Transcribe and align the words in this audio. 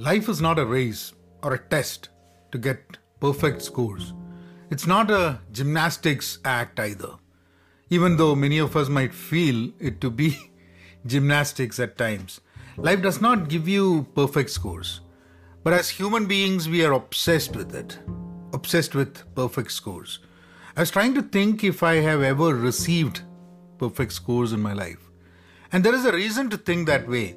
Life 0.00 0.30
is 0.30 0.40
not 0.40 0.58
a 0.58 0.64
race 0.64 1.12
or 1.42 1.52
a 1.52 1.58
test 1.58 2.08
to 2.52 2.56
get 2.56 2.96
perfect 3.20 3.60
scores. 3.60 4.14
It's 4.70 4.86
not 4.86 5.10
a 5.10 5.40
gymnastics 5.52 6.38
act 6.42 6.80
either, 6.80 7.16
even 7.90 8.16
though 8.16 8.34
many 8.34 8.56
of 8.56 8.76
us 8.76 8.88
might 8.88 9.12
feel 9.12 9.70
it 9.78 10.00
to 10.00 10.08
be 10.08 10.38
gymnastics 11.06 11.78
at 11.78 11.98
times. 11.98 12.40
Life 12.78 13.02
does 13.02 13.20
not 13.20 13.50
give 13.50 13.68
you 13.68 14.06
perfect 14.14 14.48
scores, 14.48 15.02
but 15.62 15.74
as 15.74 15.90
human 15.90 16.24
beings, 16.24 16.66
we 16.66 16.82
are 16.82 16.92
obsessed 16.92 17.54
with 17.54 17.74
it, 17.74 17.98
obsessed 18.54 18.94
with 18.94 19.22
perfect 19.34 19.70
scores. 19.70 20.20
I 20.78 20.80
was 20.80 20.90
trying 20.90 21.12
to 21.16 21.22
think 21.22 21.62
if 21.62 21.82
I 21.82 21.96
have 21.96 22.22
ever 22.22 22.54
received 22.54 23.20
perfect 23.76 24.14
scores 24.14 24.54
in 24.54 24.62
my 24.62 24.72
life. 24.72 25.10
And 25.70 25.84
there 25.84 25.94
is 25.94 26.06
a 26.06 26.12
reason 26.12 26.48
to 26.48 26.56
think 26.56 26.86
that 26.86 27.06
way. 27.06 27.36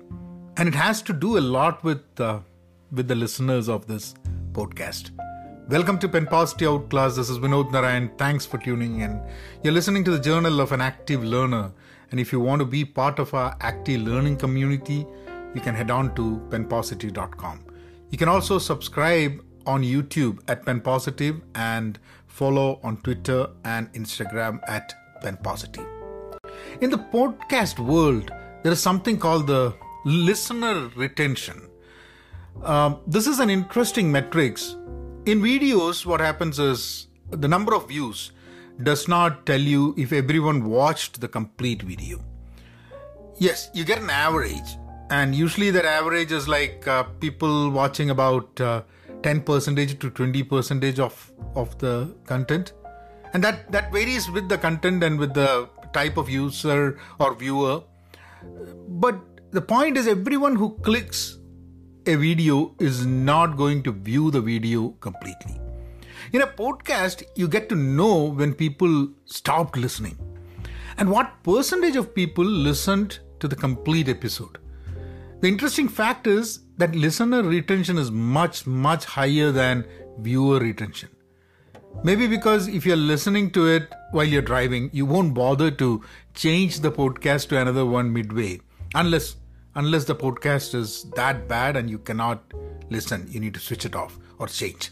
And 0.55 0.69
it 0.69 0.75
has 0.75 1.01
to 1.01 1.11
do 1.11 1.37
a 1.37 1.41
lot 1.41 1.83
with, 1.83 2.21
uh, 2.21 2.39
with 2.93 3.07
the 3.07 3.15
listeners 3.15 3.67
of 3.67 3.87
this 3.87 4.13
podcast. 4.51 5.09
Welcome 5.67 5.97
to 5.99 6.07
Pen 6.07 6.27
Positive 6.27 6.69
Outclass. 6.69 7.15
This 7.15 7.29
is 7.29 7.39
Vinod 7.39 7.71
Narayan. 7.71 8.11
Thanks 8.17 8.45
for 8.45 8.59
tuning 8.59 8.99
in. 8.99 9.19
You're 9.63 9.73
listening 9.73 10.03
to 10.03 10.11
the 10.11 10.19
Journal 10.19 10.61
of 10.61 10.71
an 10.71 10.81
Active 10.81 11.23
Learner. 11.23 11.71
And 12.11 12.19
if 12.19 12.31
you 12.31 12.39
want 12.39 12.59
to 12.59 12.65
be 12.65 12.85
part 12.85 13.17
of 13.17 13.33
our 13.33 13.57
active 13.61 14.01
learning 14.01 14.37
community, 14.37 15.07
you 15.55 15.61
can 15.61 15.73
head 15.73 15.89
on 15.89 16.13
to 16.15 16.45
penpositive.com. 16.49 17.65
You 18.11 18.17
can 18.17 18.29
also 18.29 18.59
subscribe 18.59 19.43
on 19.65 19.81
YouTube 19.81 20.39
at 20.47 20.63
Pen 20.63 20.79
Positive 20.79 21.41
and 21.55 21.97
follow 22.27 22.79
on 22.83 22.97
Twitter 22.97 23.47
and 23.65 23.91
Instagram 23.93 24.59
at 24.67 24.93
Pen 25.21 25.37
Positive. 25.37 25.87
In 26.81 26.91
the 26.91 26.97
podcast 26.97 27.79
world, 27.79 28.31
there 28.61 28.71
is 28.71 28.79
something 28.79 29.17
called 29.17 29.47
the 29.47 29.73
listener 30.05 30.91
retention. 30.95 31.69
Um, 32.61 32.99
this 33.07 33.27
is 33.27 33.39
an 33.39 33.49
interesting 33.49 34.11
metrics. 34.11 34.77
In 35.25 35.41
videos, 35.41 36.05
what 36.05 36.19
happens 36.19 36.59
is 36.59 37.07
the 37.31 37.47
number 37.47 37.73
of 37.73 37.87
views 37.87 38.31
does 38.81 39.07
not 39.07 39.45
tell 39.45 39.59
you 39.59 39.93
if 39.97 40.13
everyone 40.13 40.65
watched 40.65 41.19
the 41.19 41.27
complete 41.27 41.81
video. 41.81 42.19
Yes, 43.37 43.69
you 43.73 43.83
get 43.83 43.99
an 43.99 44.09
average, 44.09 44.77
and 45.09 45.35
usually 45.35 45.71
that 45.71 45.85
average 45.85 46.31
is 46.31 46.47
like 46.47 46.87
uh, 46.87 47.03
people 47.19 47.69
watching 47.71 48.09
about 48.11 48.59
uh, 48.61 48.83
10 49.23 49.41
percentage 49.41 49.99
to 49.99 50.09
20 50.09 50.43
percentage 50.43 50.99
of 50.99 51.31
of 51.55 51.77
the 51.79 52.15
content, 52.25 52.73
and 53.33 53.43
that 53.43 53.71
that 53.71 53.91
varies 53.91 54.29
with 54.29 54.47
the 54.47 54.57
content 54.57 55.03
and 55.03 55.19
with 55.19 55.33
the 55.33 55.67
type 55.93 56.17
of 56.17 56.29
user 56.29 56.99
or 57.19 57.33
viewer. 57.35 57.81
But 58.87 59.19
the 59.51 59.61
point 59.61 59.97
is, 59.97 60.07
everyone 60.07 60.55
who 60.55 60.77
clicks 60.79 61.39
a 62.05 62.15
video 62.15 62.75
is 62.79 63.05
not 63.05 63.55
going 63.55 63.81
to 63.83 63.91
view 63.91 64.29
the 64.29 64.41
video 64.41 64.89
completely. 64.99 65.59
In 66.33 66.41
a 66.41 66.47
podcast, 66.47 67.23
you 67.35 67.47
get 67.47 67.69
to 67.69 67.75
know 67.75 68.25
when 68.25 68.53
people 68.53 69.09
stopped 69.25 69.77
listening 69.77 70.17
and 70.97 71.09
what 71.09 71.41
percentage 71.43 71.95
of 71.95 72.13
people 72.13 72.45
listened 72.45 73.19
to 73.39 73.47
the 73.47 73.55
complete 73.55 74.09
episode. 74.09 74.57
The 75.41 75.47
interesting 75.47 75.87
fact 75.87 76.27
is 76.27 76.61
that 76.77 76.95
listener 76.95 77.43
retention 77.43 77.97
is 77.97 78.11
much, 78.11 78.65
much 78.67 79.05
higher 79.05 79.51
than 79.51 79.85
viewer 80.19 80.59
retention. 80.59 81.09
Maybe 82.03 82.27
because 82.27 82.67
if 82.67 82.85
you're 82.85 82.95
listening 82.95 83.51
to 83.51 83.67
it 83.67 83.93
while 84.11 84.25
you're 84.25 84.41
driving, 84.41 84.89
you 84.93 85.05
won't 85.05 85.33
bother 85.33 85.71
to 85.71 86.03
change 86.33 86.79
the 86.79 86.91
podcast 86.91 87.49
to 87.49 87.59
another 87.59 87.85
one 87.85 88.11
midway 88.11 88.59
unless 88.95 89.35
unless 89.75 90.05
the 90.05 90.15
podcast 90.15 90.75
is 90.75 91.03
that 91.15 91.47
bad 91.47 91.75
and 91.75 91.89
you 91.89 91.97
cannot 91.97 92.53
listen 92.89 93.27
you 93.29 93.39
need 93.39 93.53
to 93.53 93.59
switch 93.59 93.85
it 93.85 93.95
off 93.95 94.17
or 94.39 94.47
change. 94.47 94.91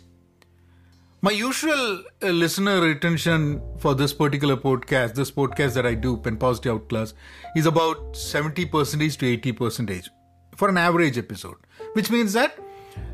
My 1.23 1.31
usual 1.31 2.03
uh, 2.23 2.29
listener 2.29 2.81
retention 2.81 3.61
for 3.77 3.93
this 3.93 4.11
particular 4.11 4.57
podcast 4.57 5.13
this 5.13 5.29
podcast 5.29 5.75
that 5.75 5.85
i 5.85 5.93
do 5.93 6.17
pen 6.17 6.37
positive 6.37 6.73
outclass 6.75 7.13
is 7.55 7.67
about 7.67 8.17
70 8.17 8.65
percentage 8.65 9.17
to 9.17 9.27
80 9.27 9.51
percentage 9.51 10.09
for 10.55 10.69
an 10.69 10.77
average 10.77 11.17
episode. 11.17 11.57
Which 11.93 12.09
means 12.09 12.33
that 12.33 12.57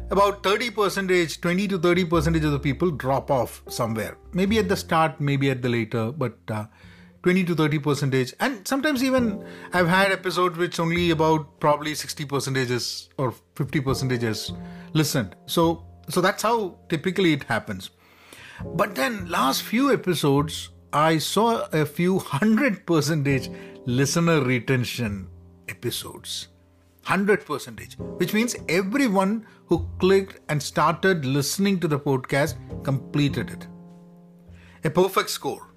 about 0.09 0.42
30 0.44 0.72
percentage 0.72 1.42
20 1.42 1.68
to 1.68 1.78
30 1.78 2.06
percentage 2.06 2.46
of 2.46 2.52
the 2.52 2.59
people 2.59 2.92
drop 2.92 3.30
off 3.30 3.62
somewhere. 3.68 4.18
Maybe 4.31 4.58
at 4.59 4.69
the 4.69 4.78
start 4.78 5.19
maybe 5.19 5.50
at 5.50 5.62
the 5.62 5.69
later 5.69 6.12
but 6.12 6.38
uh, 6.50 6.66
20 7.28 7.44
to 7.44 7.56
30 7.56 7.80
percentage 7.80 8.34
and 8.40 8.66
sometimes 8.66 9.04
even 9.04 9.26
i've 9.74 9.88
had 9.94 10.14
episodes 10.14 10.58
which 10.58 10.80
only 10.80 11.10
about 11.16 11.60
probably 11.60 11.94
60 11.94 12.24
percentages 12.24 13.10
or 13.18 13.34
50 13.56 13.82
percentages 13.82 14.54
listened. 14.94 15.36
So 15.46 15.86
so 16.10 16.22
that's 16.22 16.44
how 16.44 16.78
typically 16.88 17.34
it 17.34 17.44
happens. 17.44 17.90
But 18.76 18.96
then 18.96 19.30
last 19.30 19.64
few 19.64 19.92
episodes 19.92 20.70
i 20.94 21.18
saw 21.18 21.68
a 21.74 21.86
few 21.86 22.20
hundred 22.20 22.86
percentage 22.86 23.50
listener 23.86 24.42
retention 24.42 25.28
episodes. 25.68 26.48
100 27.08 27.46
percentage 27.46 27.98
which 28.22 28.34
means 28.34 28.56
everyone 28.70 29.46
who 29.66 29.86
clicked 30.00 30.40
and 30.50 30.64
started 30.64 31.26
listening 31.26 31.78
to 31.82 31.90
the 31.90 32.00
podcast 32.00 32.56
completed 32.84 33.50
it. 33.50 33.68
A 34.86 34.90
perfect 34.90 35.30
score 35.30 35.74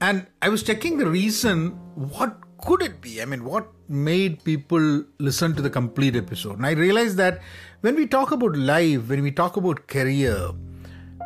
and 0.00 0.26
I 0.40 0.48
was 0.48 0.62
checking 0.62 0.98
the 0.98 1.06
reason. 1.06 1.70
What 1.94 2.38
could 2.58 2.82
it 2.82 3.00
be? 3.00 3.20
I 3.20 3.24
mean, 3.24 3.44
what 3.44 3.68
made 3.88 4.42
people 4.44 5.04
listen 5.18 5.54
to 5.54 5.62
the 5.62 5.70
complete 5.70 6.16
episode? 6.16 6.56
And 6.56 6.66
I 6.66 6.72
realized 6.72 7.16
that 7.18 7.40
when 7.80 7.96
we 7.96 8.06
talk 8.06 8.32
about 8.32 8.56
life, 8.56 9.08
when 9.08 9.22
we 9.22 9.30
talk 9.30 9.56
about 9.56 9.86
career, 9.86 10.50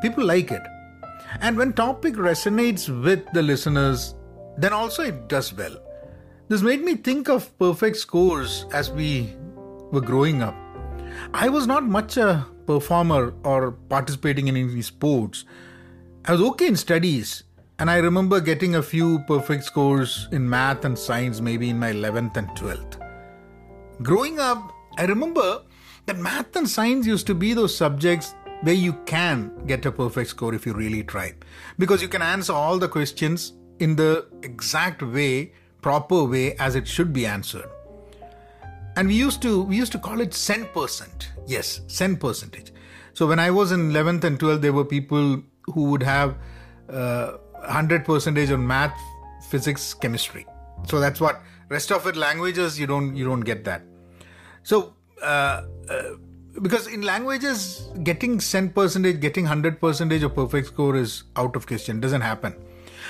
people 0.03 0.25
like 0.25 0.51
it. 0.51 0.63
And 1.41 1.57
when 1.57 1.73
topic 1.73 2.15
resonates 2.15 2.89
with 3.03 3.25
the 3.33 3.43
listeners, 3.43 4.15
then 4.57 4.73
also 4.73 5.03
it 5.03 5.29
does 5.29 5.53
well. 5.53 5.77
This 6.49 6.63
made 6.63 6.83
me 6.85 6.97
think 6.97 7.29
of 7.29 7.57
perfect 7.59 7.97
scores 7.97 8.67
as 8.73 8.91
we 8.91 9.35
were 9.91 10.01
growing 10.01 10.43
up. 10.43 10.55
I 11.33 11.49
was 11.49 11.67
not 11.67 11.85
much 11.85 12.17
a 12.17 12.47
performer 12.67 13.35
or 13.45 13.73
participating 13.73 14.49
in 14.49 14.57
any 14.57 14.83
sports. 14.83 15.45
I 16.25 16.33
was 16.33 16.41
okay 16.41 16.67
in 16.67 16.77
studies, 16.77 17.45
and 17.79 17.91
I 17.91 17.99
remember 17.99 18.41
getting 18.41 18.77
a 18.77 18.83
few 18.83 19.19
perfect 19.21 19.65
scores 19.65 20.29
in 20.31 20.49
math 20.49 20.85
and 20.85 20.99
science, 20.99 21.41
maybe 21.41 21.71
in 21.71 21.79
my 21.79 21.93
11th 21.93 22.37
and 22.37 22.49
12th. 22.51 23.01
Growing 24.03 24.39
up, 24.39 24.73
I 24.97 25.07
remember 25.07 25.63
that 26.07 26.19
math 26.19 26.55
and 26.55 26.69
science 26.69 27.07
used 27.07 27.27
to 27.27 27.35
be 27.35 27.53
those 27.53 27.77
subjects 27.77 28.35
where 28.63 28.75
you 28.75 28.93
can 29.07 29.53
get 29.67 29.85
a 29.87 29.93
perfect 29.93 30.31
score 30.31 30.55
if 30.55 30.67
you 30.67 30.73
really 30.73 31.03
try. 31.03 31.35
Because 31.79 32.01
you 32.01 32.09
can 32.09 32.23
answer 32.23 32.53
all 32.53 32.79
the 32.79 32.89
questions 32.89 33.55
in 33.81 33.97
the 33.97 34.27
exact 34.43 35.03
way, 35.03 35.53
proper 35.83 36.25
way 36.25 36.55
as 36.57 36.77
it 36.77 36.87
should 36.87 37.13
be 37.13 37.27
answered. 37.27 37.69
And 38.97 39.09
we 39.09 39.15
used 39.15 39.43
to 39.43 39.63
we 39.63 39.77
used 39.77 39.91
to 39.93 39.99
call 39.99 40.21
it 40.21 40.33
cent 40.33 40.73
percent. 40.73 41.33
Yes, 41.47 41.81
cent 41.89 42.21
percentage. 42.21 42.73
So 43.13 43.27
when 43.27 43.41
I 43.41 43.51
was 43.51 43.73
in 43.73 43.91
11th 43.91 44.25
and 44.25 44.39
12th, 44.39 44.61
there 44.61 44.73
were 44.73 44.85
people 44.85 45.43
who 45.67 45.85
would 45.91 46.03
have 46.03 46.37
uh, 46.89 47.39
100 47.67 48.05
percentage 48.05 48.51
on 48.51 48.67
math 48.67 48.99
physics 49.49 49.95
chemistry. 49.95 50.47
So 50.87 51.01
that's 51.01 51.21
what 51.21 51.41
rest 51.69 51.91
of 51.93 52.07
it 52.07 52.17
languages 52.17 52.79
you 52.79 52.87
don't 52.87 53.17
you 53.17 53.25
don't 53.25 53.41
get 53.41 53.65
that. 53.65 53.83
So 54.63 54.95
uh, 55.23 55.63
uh, 55.89 56.03
because 56.63 56.87
in 56.87 57.03
languages 57.03 57.89
getting 58.03 58.41
cent 58.41 58.75
percentage 58.75 59.21
getting 59.21 59.45
100 59.45 59.81
percentage 59.81 60.23
of 60.23 60.35
perfect 60.35 60.69
score 60.69 60.97
is 60.97 61.25
out 61.37 61.57
of 61.57 61.67
question 61.67 62.01
doesn't 62.01 62.21
happen. 62.21 62.55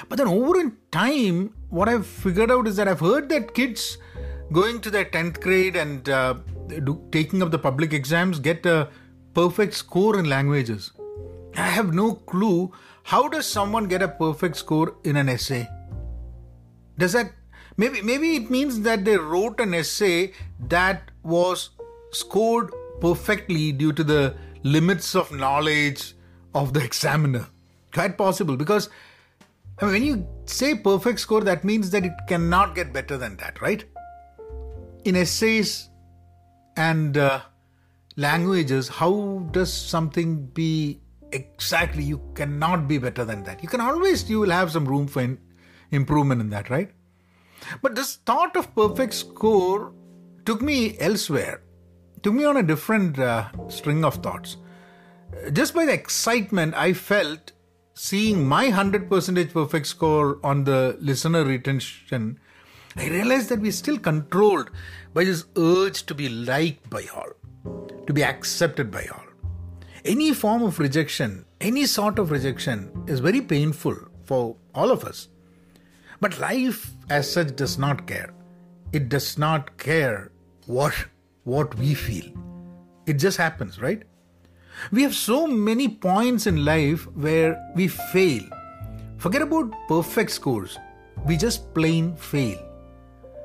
But 0.09 0.19
then 0.19 0.29
over 0.29 0.61
in 0.61 0.77
time 0.91 1.55
what 1.69 1.89
i've 1.89 2.07
figured 2.07 2.51
out 2.51 2.67
is 2.67 2.77
that 2.77 2.89
i've 2.89 3.01
heard 3.01 3.29
that 3.29 3.55
kids 3.55 3.99
going 4.53 4.81
to 4.81 4.91
their 4.91 5.05
10th 5.05 5.41
grade 5.41 5.77
and 5.77 6.09
uh, 6.09 6.35
do, 6.69 7.03
taking 7.11 7.43
up 7.43 7.51
the 7.51 7.59
public 7.59 7.93
exams 7.93 8.39
get 8.39 8.67
a 8.67 8.89
perfect 9.35 9.75
score 9.75 10.19
in 10.19 10.29
languages 10.29 10.93
i 11.57 11.69
have 11.69 11.95
no 11.95 12.15
clue 12.15 12.73
how 13.05 13.29
does 13.29 13.47
someone 13.47 13.87
get 13.87 14.01
a 14.01 14.09
perfect 14.09 14.57
score 14.57 14.97
in 15.05 15.17
an 15.17 15.29
essay? 15.29 15.69
Does 16.97 17.13
that 17.13 17.33
maybe 17.77 18.01
maybe 18.01 18.37
it 18.37 18.51
means 18.51 18.81
that 18.81 19.05
they 19.05 19.19
wrote 19.19 19.61
an 19.61 19.75
essay 19.75 20.33
that 20.69 21.11
was 21.23 21.71
scored 22.13 22.73
perfectly 23.01 23.73
due 23.73 23.93
to 23.93 24.03
the 24.03 24.35
limits 24.63 25.15
of 25.15 25.31
knowledge 25.33 26.15
of 26.55 26.73
the 26.73 26.83
examiner. 26.83 27.47
Quite 27.93 28.17
possible 28.17 28.57
because 28.57 28.89
I 29.79 29.85
mean, 29.85 29.93
when 29.93 30.03
you 30.05 30.27
say 30.47 30.75
perfect 30.77 31.21
score, 31.21 31.43
that 31.43 31.63
means 31.63 31.91
that 31.91 32.07
it 32.07 32.13
cannot 32.27 32.75
get 32.75 32.93
better 32.93 33.19
than 33.19 33.37
that, 33.37 33.61
right? 33.61 33.85
In 35.05 35.17
essays 35.17 35.91
and 36.77 37.19
uh, 37.19 37.41
languages, 38.17 38.89
how 38.89 39.47
does 39.51 39.71
something 39.71 40.47
be 40.47 41.01
exactly 41.35 42.03
you 42.03 42.21
cannot 42.35 42.87
be 42.89 42.99
better 42.99 43.25
than 43.25 43.43
that 43.45 43.63
you 43.63 43.69
can 43.69 43.81
always 43.81 44.29
you 44.31 44.41
will 44.41 44.51
have 44.51 44.71
some 44.71 44.87
room 44.87 45.07
for 45.07 45.23
in, 45.23 45.39
improvement 45.91 46.41
in 46.41 46.51
that 46.51 46.71
right 46.71 46.91
but 47.83 47.95
this 47.95 48.17
thought 48.31 48.57
of 48.57 48.75
perfect 48.75 49.15
score 49.15 49.93
took 50.45 50.61
me 50.63 50.97
elsewhere 50.99 51.61
took 52.25 52.35
me 52.35 52.45
on 52.45 52.57
a 52.57 52.63
different 52.63 53.19
uh, 53.19 53.51
string 53.69 54.03
of 54.05 54.15
thoughts. 54.17 54.57
Just 55.53 55.75
by 55.75 55.85
the 55.85 55.93
excitement 55.93 56.75
I 56.75 56.95
felt 56.95 57.53
seeing 57.93 58.49
my 58.49 58.71
100% 58.71 59.53
perfect 59.53 59.87
score 59.87 60.39
on 60.43 60.65
the 60.65 60.97
listener 61.01 61.45
retention, 61.45 62.41
I 62.97 63.09
realized 63.09 63.51
that 63.51 63.61
we're 63.61 63.73
still 63.73 63.99
controlled 63.99 64.71
by 65.13 65.25
this 65.25 65.45
urge 65.57 66.07
to 66.07 66.15
be 66.15 66.31
liked 66.31 66.89
by 66.89 67.05
all, 67.15 67.29
to 68.07 68.13
be 68.13 68.25
accepted 68.25 68.91
by 68.91 69.07
all. 69.13 69.24
Any 70.05 70.35
form 70.35 70.63
of 70.63 70.81
rejection, 70.81 71.47
any 71.63 71.87
sort 71.87 72.19
of 72.19 72.31
rejection, 72.31 73.05
is 73.07 73.21
very 73.21 73.41
painful 73.41 73.97
for 74.25 74.55
all 74.75 74.91
of 74.91 75.03
us. 75.03 75.29
But 76.21 76.39
life 76.39 76.93
as 77.09 77.33
such 77.33 77.57
does 77.57 77.79
not 77.79 78.07
care. 78.07 78.35
It 78.93 79.09
does 79.09 79.39
not 79.39 79.79
care 79.79 80.31
what 80.67 80.95
what 81.45 81.75
we 81.77 81.95
feel. 81.95 82.27
It 83.07 83.15
just 83.15 83.39
happens, 83.39 83.81
right? 83.81 84.03
We 84.93 85.03
have 85.05 85.15
so 85.15 85.47
many 85.47 85.89
points 85.89 86.47
in 86.47 86.67
life 86.67 87.07
where 87.17 87.59
we 87.75 87.89
fail. 87.89 88.43
Forget 89.17 89.41
about 89.41 89.73
perfect 89.89 90.33
scores. 90.33 90.79
We 91.25 91.39
just 91.39 91.73
plain 91.73 92.15
fail. 92.15 92.59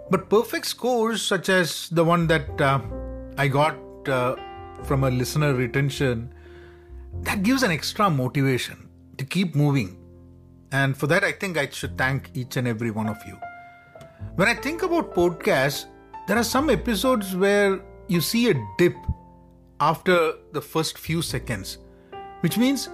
But 0.10 0.30
perfect 0.30 0.66
scores, 0.66 1.22
such 1.22 1.48
as 1.48 1.88
the 1.90 2.04
one 2.04 2.28
that 2.28 2.60
uh, 2.60 2.82
I 3.38 3.48
got 3.48 3.78
uh, 4.10 4.36
from 4.84 5.06
a 5.06 5.10
listener 5.10 5.54
retention, 5.54 6.34
that 7.22 7.44
gives 7.44 7.64
an 7.64 7.72
extra 7.72 8.10
motivation 8.10 8.90
to 9.18 9.26
keep 9.26 9.56
moving. 9.56 9.98
And 10.72 10.96
for 10.96 11.08
that, 11.08 11.24
I 11.24 11.32
think 11.32 11.58
I 11.58 11.68
should 11.70 11.98
thank 11.98 12.30
each 12.34 12.58
and 12.58 12.68
every 12.68 12.92
one 12.92 13.08
of 13.08 13.18
you. 13.28 13.38
When 14.36 14.48
I 14.48 14.54
think 14.54 14.84
about 14.84 15.14
podcasts, 15.16 15.86
there 16.28 16.38
are 16.38 16.44
some 16.44 16.70
episodes 16.70 17.36
where 17.36 17.82
you 18.08 18.22
see 18.22 18.50
a 18.50 18.54
dip 18.78 18.96
after 19.80 20.34
the 20.52 20.62
first 20.62 20.98
few 20.98 21.22
seconds, 21.22 21.80
which 22.42 22.58
means 22.58 22.90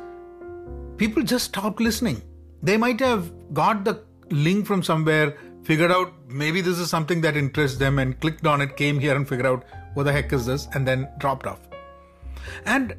people 0.98 1.24
just 1.24 1.46
stopped 1.46 1.80
listening. 1.80 2.22
They 2.64 2.78
might 2.78 3.00
have 3.00 3.32
got 3.54 3.84
the 3.84 4.04
link 4.30 4.66
from 4.66 4.82
somewhere, 4.84 5.38
figured 5.64 5.92
out 5.92 6.14
maybe 6.28 6.62
this 6.62 6.80
is 6.80 6.90
something 6.90 7.22
that 7.22 7.36
interests 7.36 7.78
them, 7.78 8.00
and 8.00 8.20
clicked 8.22 8.48
on 8.48 8.62
it, 8.62 8.78
came 8.78 9.00
here 9.00 9.16
and 9.16 9.28
figured 9.28 9.48
out 9.48 9.66
what 9.94 10.04
the 10.04 10.12
heck 10.12 10.32
is 10.32 10.46
this, 10.46 10.68
and 10.74 10.88
then 10.88 11.10
dropped 11.18 11.46
off. 11.46 11.60
And 12.66 12.96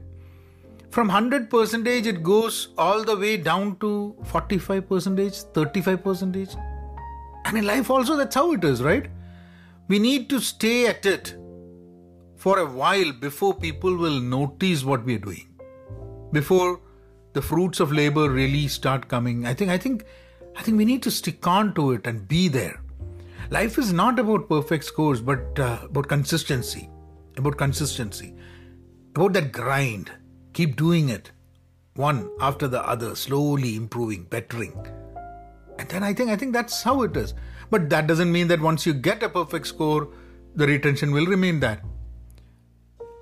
from 0.97 1.09
100 1.09 1.51
percentage, 1.51 2.07
it 2.07 2.23
goes 2.23 2.69
all 2.79 3.05
the 3.05 3.15
way 3.15 3.37
down 3.37 3.77
to 3.81 4.17
45 4.25 4.89
percentage, 4.89 5.35
35 5.59 6.03
percentage. 6.03 6.57
And 7.45 7.59
in 7.59 7.67
life, 7.67 7.91
also, 7.91 8.17
that's 8.17 8.35
how 8.35 8.53
it 8.55 8.65
is, 8.65 8.83
right? 8.83 9.11
We 9.89 9.99
need 9.99 10.31
to 10.31 10.41
stay 10.41 10.87
at 10.87 11.05
it 11.05 11.37
for 12.37 12.61
a 12.61 12.65
while 12.65 13.13
before 13.13 13.53
people 13.53 13.95
will 13.95 14.19
notice 14.21 14.85
what 14.85 15.05
we 15.05 15.17
are 15.17 15.25
doing. 15.29 15.47
Before 16.33 16.81
the 17.35 17.43
fruits 17.43 17.79
of 17.79 17.93
labor 17.93 18.31
really 18.31 18.67
start 18.67 19.07
coming. 19.07 19.47
I 19.47 19.53
think 19.53 19.71
I 19.71 19.77
think 19.77 20.05
I 20.57 20.63
think 20.63 20.79
we 20.79 20.87
need 20.87 21.03
to 21.03 21.11
stick 21.11 21.47
on 21.47 21.75
to 21.75 21.91
it 21.93 22.07
and 22.07 22.27
be 22.27 22.49
there. 22.49 22.81
Life 23.51 23.77
is 23.77 23.93
not 23.93 24.19
about 24.19 24.49
perfect 24.49 24.85
scores, 24.85 25.21
but 25.21 25.61
uh, 25.61 25.81
about 25.83 26.09
consistency. 26.09 26.89
About 27.37 27.59
consistency. 27.59 28.35
About 29.15 29.35
that 29.35 29.53
grind. 29.53 30.11
Keep 30.57 30.77
doing 30.77 31.11
it. 31.11 31.33
One 31.97 32.31
after 32.41 32.67
the 32.67 32.83
other, 32.83 33.15
slowly 33.15 33.77
improving, 33.77 34.23
bettering. 34.25 34.87
And 35.79 35.87
then 35.91 36.03
I 36.03 36.15
think 36.15 36.31
I 36.31 36.37
think 36.37 36.55
that's 36.55 36.83
how 36.83 37.03
it 37.03 37.15
is. 37.15 37.35
But 37.71 37.91
that 37.91 38.07
doesn't 38.07 38.33
mean 38.33 38.49
that 38.49 38.63
once 38.63 38.87
you 38.87 38.95
get 38.95 39.23
a 39.23 39.29
perfect 39.29 39.67
score, 39.67 40.09
the 40.55 40.67
retention 40.67 41.13
will 41.13 41.27
remain 41.27 41.61
that. 41.61 41.83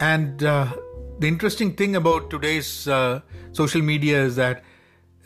And 0.01 0.45
uh, 0.45 0.77
the 1.19 1.27
interesting 1.27 1.75
thing 1.75 1.97
about 1.97 2.31
today's 2.31 2.87
uh, 2.87 3.21
social 3.51 3.83
media 3.83 4.23
is 4.23 4.37
that 4.37 4.63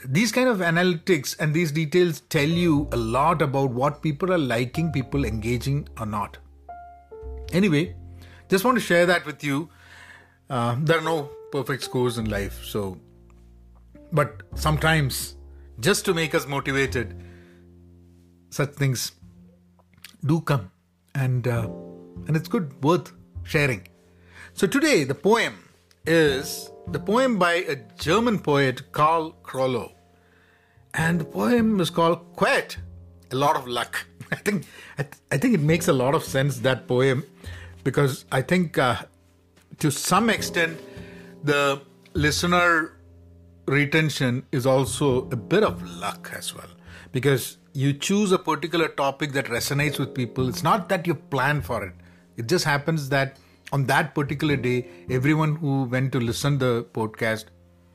these 0.03 0.33
kind 0.33 0.49
of 0.49 0.59
analytics 0.61 1.37
and 1.39 1.53
these 1.53 1.73
details 1.73 2.23
tell 2.31 2.49
you 2.49 2.89
a 2.93 2.97
lot 2.97 3.43
about 3.43 3.71
what 3.71 4.01
people 4.01 4.33
are 4.33 4.39
liking, 4.39 4.93
people 4.93 5.27
engaging 5.27 5.87
or 6.01 6.07
not. 6.07 6.39
Anyway, 7.53 7.95
just 8.49 8.65
want 8.65 8.79
to 8.79 8.81
share 8.93 9.05
that 9.05 9.27
with 9.27 9.45
you. 9.45 9.69
Uh, 10.51 10.77
there 10.81 10.99
are 10.99 11.03
no 11.03 11.31
perfect 11.53 11.83
scores 11.83 12.19
in 12.19 12.29
life, 12.31 12.65
so 12.65 12.99
but 14.13 14.43
sometimes 14.55 15.37
just 15.81 16.05
to 16.07 16.15
make 16.15 16.35
us 16.35 16.47
motivated, 16.47 17.23
such 18.51 18.71
things 18.71 19.13
do 20.25 20.41
come, 20.41 20.71
and 21.15 21.47
uh, 21.47 21.69
and 22.27 22.37
it's 22.37 22.49
good, 22.49 22.83
worth 22.83 23.13
sharing. 23.43 23.87
So 24.55 24.67
today, 24.67 25.05
the 25.05 25.15
poem 25.15 25.59
is 26.07 26.71
the 26.89 26.99
poem 26.99 27.39
by 27.39 27.55
a 27.55 27.77
German 27.99 28.39
poet, 28.39 28.93
Karl 28.93 29.37
Krolow. 29.43 29.93
And 30.95 31.21
the 31.21 31.25
poem 31.25 31.81
is 31.81 31.91
called 31.91 32.35
Quite, 32.35 32.79
A 33.31 33.37
Lot 33.37 33.57
of 33.57 33.69
Luck. 33.69 34.07
I 34.33 34.37
think, 34.37 34.67
I, 34.99 35.03
th- 35.03 35.15
I 35.31 35.39
think 35.39 35.55
it 35.55 35.61
makes 35.61 35.87
a 35.89 35.93
lot 35.93 36.15
of 36.15 36.25
sense, 36.25 36.59
that 36.61 36.89
poem, 36.89 37.25
because 37.85 38.25
I 38.33 38.43
think 38.43 38.79
uh, 38.79 39.03
to 39.79 39.91
some 39.91 40.29
extent, 40.29 40.79
the 41.45 41.81
listener 42.15 42.97
retention 43.67 44.45
is 44.51 44.67
also 44.67 45.29
a 45.31 45.37
bit 45.37 45.63
of 45.63 45.83
luck 45.83 46.33
as 46.37 46.55
well. 46.55 46.69
Because 47.13 47.59
you 47.73 47.93
choose 47.93 48.33
a 48.33 48.39
particular 48.39 48.89
topic 48.89 49.33
that 49.33 49.47
resonates 49.47 49.99
with 49.99 50.15
people. 50.15 50.49
It's 50.49 50.63
not 50.63 50.89
that 50.89 51.07
you 51.07 51.15
plan 51.15 51.63
for 51.63 51.85
it. 51.85 51.95
It 52.37 52.49
just 52.49 52.65
happens 52.65 53.09
that 53.11 53.39
on 53.73 53.85
that 53.87 54.15
particular 54.15 54.57
day, 54.57 54.89
everyone 55.11 55.57
who 55.57 55.85
went 55.85 56.13
to 56.13 56.21
listen 56.21 56.59
the 56.59 56.85
podcast, 56.93 57.47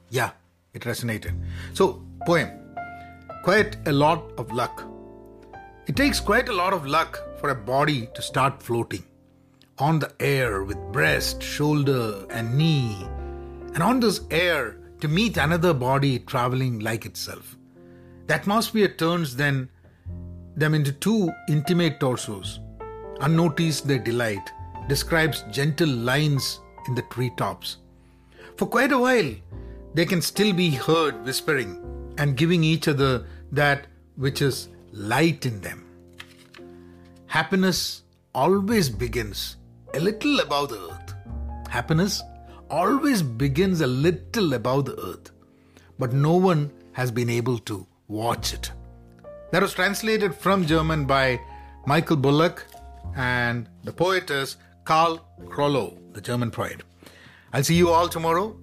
yeah, 0.09 0.31
it 0.73 0.83
resonated. 0.83 1.33
So, 1.73 2.03
poem, 2.25 2.49
quite 3.43 3.75
a 3.87 3.91
lot 3.91 4.31
of 4.37 4.51
luck. 4.51 4.83
It 5.87 5.95
takes 5.95 6.19
quite 6.19 6.47
a 6.47 6.53
lot 6.53 6.71
of 6.73 6.85
luck 6.87 7.21
for 7.39 7.49
a 7.49 7.55
body 7.55 8.07
to 8.13 8.21
start 8.21 8.63
floating 8.63 9.03
on 9.79 9.99
the 9.99 10.11
air 10.19 10.63
with 10.63 10.77
breast, 10.91 11.41
shoulder, 11.41 12.25
and 12.29 12.55
knee, 12.57 13.05
and 13.73 13.81
on 13.81 13.99
this 13.99 14.21
air 14.29 14.77
to 15.01 15.07
meet 15.07 15.37
another 15.37 15.73
body 15.73 16.19
traveling 16.19 16.79
like 16.79 17.05
itself. 17.05 17.57
The 18.27 18.35
atmosphere 18.35 18.87
turns 18.87 19.35
then 19.35 19.69
them 20.55 20.73
into 20.73 20.91
two 20.91 21.31
intimate 21.49 21.99
torsos. 21.99 22.59
Unnoticed 23.21 23.87
they 23.87 23.97
delight 23.97 24.51
describes 24.87 25.43
gentle 25.51 25.89
lines 25.89 26.59
in 26.87 26.95
the 26.95 27.01
treetops. 27.03 27.77
For 28.57 28.67
quite 28.67 28.91
a 28.91 28.99
while, 28.99 29.33
they 29.93 30.05
can 30.05 30.21
still 30.21 30.53
be 30.53 30.69
heard 30.71 31.25
whispering 31.25 32.13
and 32.17 32.37
giving 32.37 32.63
each 32.63 32.87
other 32.87 33.25
that 33.51 33.87
which 34.15 34.41
is 34.41 34.69
light 34.91 35.45
in 35.45 35.61
them. 35.61 35.85
Happiness 37.25 38.03
always 38.35 38.89
begins 38.89 39.57
a 39.93 39.99
little 39.99 40.39
above 40.39 40.69
the 40.69 40.79
earth. 40.91 41.13
Happiness 41.69 42.21
always 42.69 43.21
begins 43.21 43.81
a 43.81 43.87
little 43.87 44.53
above 44.53 44.85
the 44.85 44.99
earth, 44.99 45.31
but 45.99 46.13
no 46.13 46.35
one 46.35 46.71
has 46.93 47.11
been 47.11 47.29
able 47.29 47.59
to 47.59 47.85
watch 48.07 48.53
it. 48.53 48.71
That 49.51 49.61
was 49.61 49.73
translated 49.73 50.33
from 50.33 50.65
German 50.65 51.05
by 51.05 51.39
Michael 51.85 52.17
Bullock, 52.17 52.65
and 53.15 53.69
the 53.83 53.93
poet 53.93 54.29
is 54.31 54.57
Karl 54.83 55.25
Krolow, 55.45 55.97
the 56.13 56.21
German 56.21 56.51
poet. 56.51 56.81
I'll 57.51 57.63
see 57.63 57.75
you 57.75 57.89
all 57.89 58.09
tomorrow. 58.09 58.57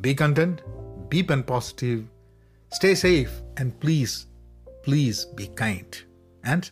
Be 0.00 0.14
content, 0.14 0.62
be 1.08 1.22
pen 1.22 1.42
positive, 1.42 2.06
stay 2.70 2.94
safe, 2.94 3.30
and 3.56 3.78
please, 3.80 4.26
please 4.82 5.24
be 5.24 5.48
kind. 5.48 6.02
And 6.44 6.70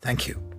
thank 0.00 0.28
you. 0.28 0.51